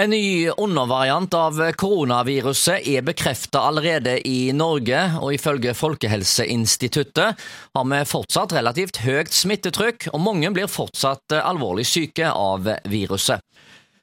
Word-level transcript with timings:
En 0.00 0.10
ny 0.10 0.50
undervariant 0.50 1.34
av 1.34 1.56
koronaviruset 1.80 2.84
er 2.84 3.04
bekreftet 3.06 3.56
allerede 3.56 4.18
i 4.28 4.52
Norge, 4.52 4.98
og 5.22 5.32
ifølge 5.32 5.72
Folkehelseinstituttet 5.72 7.46
har 7.72 7.86
vi 7.88 8.00
fortsatt 8.04 8.52
relativt 8.58 9.00
høyt 9.06 9.32
smittetrykk, 9.32 10.10
og 10.12 10.20
mange 10.20 10.50
blir 10.52 10.68
fortsatt 10.68 11.38
alvorlig 11.38 11.86
syke 11.88 12.28
av 12.28 12.68
viruset. 12.92 13.40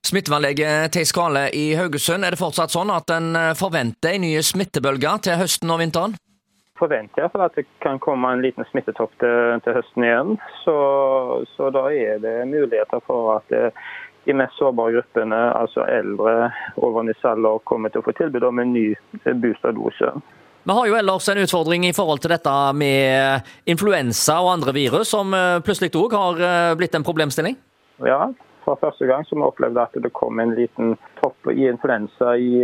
Smittevernlege 0.03 0.89
Theis 0.89 1.13
Kvale 1.13 1.45
i 1.53 1.75
Haugesund, 1.77 2.25
er 2.25 2.33
det 2.33 2.41
fortsatt 2.41 2.73
sånn 2.73 2.89
at 2.89 3.13
en 3.13 3.29
forventer 3.53 4.17
en 4.17 4.25
ny 4.25 4.33
smittebølge 4.41 5.13
til 5.29 5.43
høsten 5.45 5.77
og 5.77 5.83
vinteren? 5.85 6.17
forventer 6.83 7.21
jeg 7.21 7.31
at 7.45 7.55
det 7.55 7.63
kan 7.85 7.99
komme 8.01 8.31
en 8.33 8.41
liten 8.43 8.65
smittetopp 8.71 9.13
til, 9.21 9.61
til 9.63 9.77
høsten 9.77 10.03
igjen. 10.07 10.33
Så, 10.63 10.75
så, 11.53 11.69
da 11.71 11.85
er 11.93 12.17
det 12.23 12.33
muligheter 12.49 13.03
for 13.07 13.37
at 13.37 13.53
det, 13.53 13.69
de 14.25 14.33
mest 14.33 14.55
sårbare 14.57 14.95
gruppene, 14.97 15.39
altså 15.57 15.83
eldre 15.89 16.51
over 16.75 17.03
90 17.09 17.27
alder, 17.33 17.59
kommer 17.67 17.91
til 17.91 18.03
å 18.03 18.07
få 18.07 18.15
tilbud 18.17 18.47
om 18.47 18.61
en 18.63 18.73
ny 18.75 18.85
boosterdose. 19.25 20.13
Vi 20.63 20.71
har 20.77 20.87
jo 20.87 20.95
ellers 20.95 21.27
en 21.27 21.41
utfordring 21.43 21.83
i 21.89 21.95
forhold 21.95 22.23
til 22.23 22.31
dette 22.31 22.55
med 22.79 23.51
influensa 23.67 24.39
og 24.39 24.53
andre 24.53 24.71
virus, 24.75 25.11
som 25.11 25.35
eh, 25.35 25.59
plutselig 25.65 25.91
òg 25.99 26.15
har 26.15 26.39
eh, 26.39 26.75
blitt 26.79 26.95
en 26.95 27.03
problemstilling? 27.03 27.57
Ja, 28.07 28.29
for 28.63 28.79
første 28.79 29.09
gang 29.09 29.25
så 29.27 29.35
vi 29.35 29.43
opplevde 29.43 29.83
at 29.83 29.97
det 29.99 30.13
kom 30.15 30.39
en 30.39 30.55
liten 30.55 30.95
topp 31.19 31.51
i 31.51 31.67
influensa 31.67 32.37
i 32.39 32.63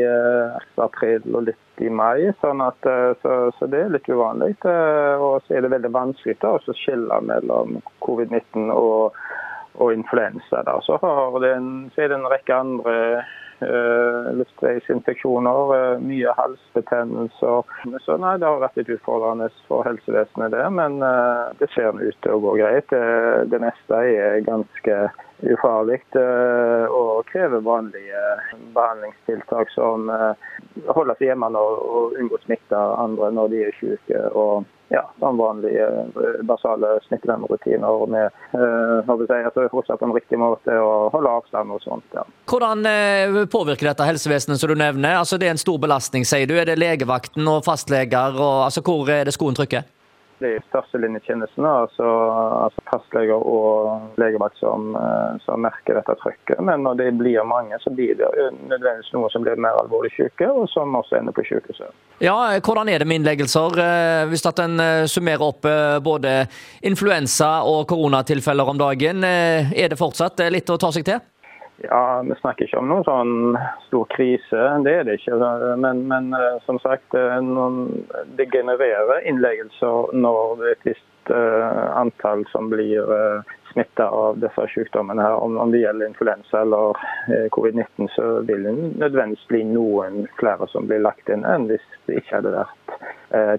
april 0.80 1.28
og 1.36 1.50
litt 1.50 1.84
i 1.84 1.92
mai. 1.92 2.32
sånn 2.40 2.64
at, 2.64 2.88
så, 3.20 3.34
så, 3.58 3.68
det 3.68 3.84
er 3.84 3.92
litt 3.92 4.08
uvanlig. 4.08 4.56
Og 4.64 5.44
så 5.44 5.58
er 5.58 5.64
det 5.64 5.74
veldig 5.76 5.92
vanskelig 5.92 6.38
da, 6.40 6.56
å 6.56 6.76
skille 6.80 7.20
mellom 7.28 7.82
covid-19 8.06 8.72
og 8.72 9.20
og 9.74 9.94
influensa. 9.94 10.64
Da. 10.66 10.80
Så, 10.82 10.98
det 11.42 11.54
en, 11.54 11.70
så, 11.94 12.02
er 12.02 12.12
det 12.12 12.18
en 12.20 12.32
rekke 12.32 12.56
andre 12.56 12.96
uh, 13.62 14.30
luftveisinfeksjoner, 14.40 15.74
uh, 15.76 16.04
mye 16.04 16.34
halsbetennelser. 16.38 17.74
Så 18.06 18.18
nei, 18.22 18.36
det 18.42 18.50
har 18.50 18.62
vært 18.64 18.80
litt 18.82 18.92
utfordrende 18.98 19.50
for 19.70 19.88
helsevesenet 19.88 20.54
det, 20.56 20.66
men 20.76 21.00
uh, 21.06 21.50
det 21.62 21.72
ser 21.76 21.96
ut 21.96 22.22
til 22.24 22.36
å 22.36 22.44
gå 22.48 22.58
greit. 22.62 22.90
Det, 22.92 23.50
det 23.54 23.64
meste 23.64 24.04
er 24.14 24.44
ganske 24.48 25.02
ufarlig 25.40 26.02
og 26.92 27.22
krever 27.30 27.62
vanlige 27.64 28.24
behandlingstiltak 28.76 29.70
som 29.72 30.10
holder 30.96 31.20
seg 31.20 31.32
hjemme 31.32 31.50
og 31.60 32.18
unngå 32.20 32.42
smitte 32.46 32.78
andre 32.78 33.32
når 33.36 33.54
de 33.54 33.64
er 33.68 33.80
syke. 33.80 34.26
og 34.34 34.68
ja, 34.90 35.04
som 35.20 35.38
vanlige 35.38 35.86
eh, 35.86 36.46
basale 36.50 36.88
smittevernrutiner 37.08 38.06
med 38.10 38.32
uh, 39.06 39.26
si, 39.28 39.34
altså, 39.34 39.68
fortsatt 39.70 40.02
en 40.02 40.14
riktig 40.16 40.40
måte 40.42 40.74
og 40.82 41.12
holde 41.14 41.30
avstand 41.30 41.76
og 41.76 41.84
sånt. 41.84 42.08
Ja. 42.18 42.24
Hvordan 42.50 42.82
uh, 42.90 43.44
påvirker 43.54 43.92
dette 43.92 44.08
helsevesenet 44.08 44.58
som 44.58 44.72
du 44.72 44.74
nevner? 44.80 45.20
Altså, 45.20 45.38
det 45.38 45.50
er 45.50 45.54
en 45.54 45.62
stor 45.62 45.78
belastning, 45.78 46.26
sier 46.26 46.50
du. 46.50 46.56
Er 46.58 46.66
det 46.72 46.80
legevakten 46.82 47.46
og 47.54 47.62
fastleger? 47.70 48.34
Og, 48.34 48.66
altså, 48.66 48.82
hvor 48.82 49.14
er 49.14 49.30
det 49.30 49.38
skoen 49.38 49.58
trykker? 49.58 49.86
Det 50.40 50.50
er 50.56 50.66
førstelinjetjenesten, 50.74 51.66
altså, 51.68 52.08
altså 52.66 52.84
fastleger 52.90 53.40
og 53.40 54.20
legevakt 54.22 54.58
som, 54.60 54.94
eh, 54.96 55.40
som, 55.46 55.62
merker 55.62 56.00
dette 56.00 56.16
trykket. 56.22 56.62
Men 56.64 56.86
når 56.88 57.00
det 57.02 57.10
blir 57.20 57.44
mange, 57.48 57.78
så 57.84 57.92
blir 57.94 58.16
det 58.18 58.30
nødvendigvis 58.72 59.12
noen 59.14 59.34
som 59.34 59.46
blir 59.46 59.60
mer 59.60 59.78
alvorlig 59.82 60.14
syke, 60.16 60.48
og 60.48 60.70
som 60.72 60.96
også 60.96 61.20
ender 61.20 61.36
på 61.36 61.46
sykehuset. 61.50 61.92
Ja, 62.24 62.36
hvordan 62.64 62.90
er 62.90 63.00
det 63.00 63.08
med 63.08 63.22
innleggelser? 63.22 63.76
Hvis 64.32 64.40
hvis 64.40 64.64
en 64.64 64.80
eh, 64.80 65.06
summerer 65.06 65.44
opp 65.44 65.68
både 66.04 66.46
influensa 66.82 67.60
og 67.68 67.88
koronatilfeller 67.90 68.72
om 68.72 68.80
dagen, 68.80 69.24
er 69.24 69.92
det 69.92 70.00
fortsatt 70.00 70.40
litt 70.52 70.70
å 70.70 70.80
ta 70.80 70.92
seg 70.96 71.06
til? 71.08 71.20
Ja, 71.82 72.24
Vi 72.28 72.36
snakker 72.40 72.68
ikke 72.68 72.80
om 72.80 72.90
noen 72.92 73.06
sånn 73.08 73.36
stor 73.88 74.08
krise, 74.12 74.64
det 74.84 74.96
er 75.00 75.06
det 75.08 75.20
ikke. 75.20 75.38
Men, 75.80 76.04
men 76.12 76.34
eh, 76.36 76.58
som 76.66 76.80
sagt, 76.84 77.16
eh, 77.16 77.38
det 78.36 78.50
genererer 78.52 79.24
innleggelser 79.30 80.12
når 80.18 80.60
det 80.60 80.68
er 80.68 80.76
et 80.76 80.90
visst 80.90 81.32
uh, 81.32 82.00
antall 82.00 82.42
som 82.50 82.72
blir 82.72 83.06
smitta 83.70 84.08
av 84.10 84.40
disse 84.42 84.66
sykdommene. 84.74 85.22
her. 85.22 85.38
Om, 85.38 85.60
om, 85.62 85.72
det 85.72 85.84
gjelder 85.84 86.10
influensa 86.10 86.64
eller 86.66 86.98
uh, 86.98 87.48
covid-19, 87.54 88.10
så 88.16 88.28
vil 88.50 88.66
det 88.66 88.74
nødvendigvis 89.04 89.48
bli 89.52 89.64
noen 89.70 90.24
flere 90.40 90.68
som 90.74 90.90
blir 90.90 91.04
lagt 91.06 91.30
inn 91.30 91.46
enn 91.46 91.70
hvis 91.70 91.86
det 92.10 92.20
ikke 92.24 92.40
hadde 92.40 92.56
vært 92.58 92.98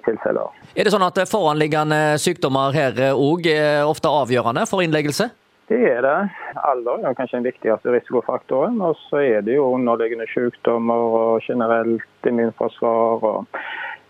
tilfeller. 0.05 0.51
Er 0.75 0.85
det 0.85 0.91
sånn 0.91 1.07
at 1.07 1.21
foranliggende 1.31 2.19
sykdommer 2.19 2.75
her 2.75 2.97
òg 3.15 3.47
er 3.53 3.87
ofte 3.87 4.11
avgjørende 4.11 4.67
for 4.67 4.83
innleggelse? 4.83 5.31
Det 5.71 5.79
er 5.87 6.01
det. 6.03 6.17
Alder 6.67 7.05
er 7.07 7.15
kanskje 7.15 7.39
den 7.39 7.47
viktigste 7.47 7.93
risikofaktoren. 7.95 8.81
Og 8.83 8.97
så 9.07 9.23
er 9.23 9.45
det 9.47 9.55
jo 9.55 9.69
underliggende 9.77 10.27
sykdommer 10.33 11.15
og 11.21 11.47
generelt 11.47 12.27
immunforsvar 12.27 13.23
og 13.29 13.61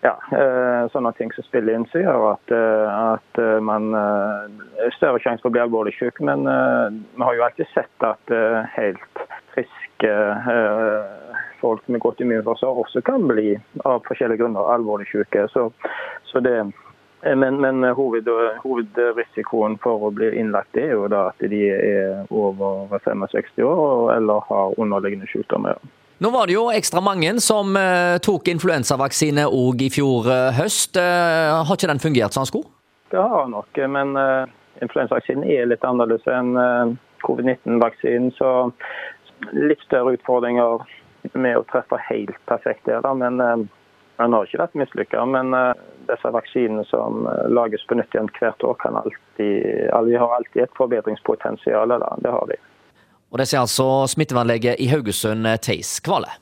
ja, 0.00 0.15
eh, 0.32 0.87
sånne 0.94 1.12
ting 1.19 1.32
som 1.37 1.44
spiller 1.44 1.76
inn, 1.76 1.84
som 1.93 2.00
gjør 2.00 2.26
at, 2.31 2.54
eh, 2.56 3.00
at 3.12 3.41
eh, 3.43 3.59
man 3.60 3.93
har 3.93 4.94
større 4.97 5.21
sjanse 5.21 5.44
for 5.44 5.50
å 5.50 5.56
bli 5.59 5.65
alvorlig 5.66 5.93
syk. 5.98 6.22
Men 6.25 6.48
vi 6.48 7.26
har 7.26 7.37
jo 7.37 7.44
alltid 7.44 7.69
sett 7.75 8.09
at 8.09 8.37
helt 8.78 9.25
friske 9.53 10.15
folk 11.60 11.84
med 11.92 12.00
godt 12.00 12.22
immunforsvar 12.25 12.78
også 12.81 13.03
kan 13.04 13.27
bli 13.28 13.53
av 13.84 14.00
forskjellige 14.09 14.41
grunner 14.41 14.72
alvorlig 14.72 15.10
syke. 15.10 15.44
Så, 15.53 15.69
så 16.32 16.41
det 16.41 16.56
men, 17.23 17.61
men 17.61 17.85
hoved, 17.95 18.29
hovedrisikoen 18.63 19.77
for 19.83 20.07
å 20.09 20.11
bli 20.15 20.31
innlagt 20.41 20.77
er 20.81 20.95
jo 20.95 21.09
da 21.13 21.27
at 21.31 21.43
de 21.53 21.63
er 21.69 22.31
over 22.33 22.87
65 23.05 23.61
år 23.67 24.15
eller 24.15 24.47
har 24.49 24.79
underliggende 24.81 25.29
sykdommer. 25.29 25.77
Nå 26.21 26.31
var 26.33 26.49
det 26.49 26.57
jo 26.57 26.67
ekstra 26.73 27.01
mange 27.05 27.33
som 27.41 27.77
uh, 27.77 28.17
tok 28.25 28.49
influensavaksine 28.53 29.47
òg 29.49 29.85
i 29.87 29.91
fjor 29.93 30.29
høst. 30.57 30.97
Har 31.01 31.77
ikke 31.77 31.93
den 31.93 32.03
fungert 32.03 32.37
som 32.37 32.45
den 32.45 32.51
skulle? 32.53 32.73
Det 33.11 33.21
har 33.21 33.49
nok, 33.51 33.81
men 33.91 34.15
influensavaksinen 34.85 35.49
er 35.51 35.67
litt 35.67 35.85
annerledes 35.85 36.29
enn 36.31 36.53
covid-19-vaksinen. 37.27 38.31
Så 38.37 38.71
litt 39.57 39.81
større 39.83 40.15
utfordringer 40.15 40.85
med 41.35 41.59
å 41.59 41.65
treffe 41.73 41.99
helt 42.07 42.37
perfekt 42.47 42.87
der. 42.87 43.03
Men 43.19 43.41
den 43.41 44.37
har 44.37 44.47
ikke 44.47 44.63
vært 44.63 44.79
mislykka. 44.79 45.25
Men 45.27 45.57
disse 46.10 46.32
vaksinene 46.34 46.84
som 46.91 47.25
eh, 47.31 47.47
lages 47.53 47.87
på 47.87 47.98
nytt 47.98 48.15
igjen 48.15 48.31
hvert 48.38 48.66
år, 48.66 48.76
kan 48.82 48.98
alltid, 49.00 49.88
vi 50.06 50.19
har 50.19 50.37
alltid 50.37 50.62
et 50.66 50.76
forbedringspotensial. 50.78 51.97
Det 52.22 52.34
har 52.37 52.47
de. 52.50 52.60
Og 53.31 53.38
Det 53.38 53.47
sier 53.47 53.62
altså 53.62 53.88
smittevernlege 54.10 54.75
i 54.82 54.91
Haugesund, 54.91 55.47
Theis 55.62 55.98
Kvale. 56.03 56.32